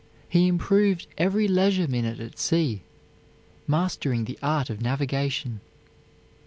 He 0.27 0.47
improved 0.47 1.05
every 1.15 1.47
leisure 1.47 1.87
minute 1.87 2.19
at 2.19 2.39
sea, 2.39 2.81
mastering 3.67 4.25
the 4.25 4.39
art 4.41 4.71
of 4.71 4.81
navigation. 4.81 5.61